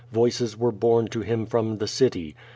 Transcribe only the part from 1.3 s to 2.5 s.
from the city.